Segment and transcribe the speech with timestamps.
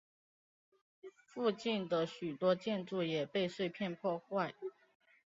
[1.27, 4.51] 附近的许多建筑也被碎片破坏。